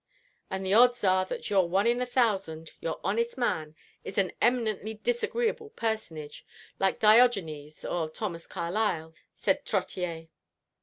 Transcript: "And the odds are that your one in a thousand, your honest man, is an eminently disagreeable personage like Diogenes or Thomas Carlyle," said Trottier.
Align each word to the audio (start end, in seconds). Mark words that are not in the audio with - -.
"And 0.49 0.65
the 0.65 0.73
odds 0.73 1.03
are 1.03 1.25
that 1.25 1.51
your 1.51 1.69
one 1.69 1.85
in 1.85 2.01
a 2.01 2.07
thousand, 2.07 2.71
your 2.79 2.99
honest 3.03 3.37
man, 3.37 3.75
is 4.03 4.17
an 4.17 4.31
eminently 4.41 4.95
disagreeable 4.95 5.69
personage 5.69 6.43
like 6.79 6.97
Diogenes 6.99 7.85
or 7.85 8.09
Thomas 8.09 8.47
Carlyle," 8.47 9.13
said 9.37 9.63
Trottier. 9.63 10.29